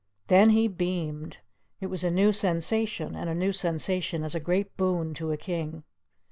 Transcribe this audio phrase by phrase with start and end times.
[0.29, 1.37] Then he beamed.
[1.79, 5.37] It was a new sensation, and a new sensation is a great boon to a
[5.37, 5.83] king.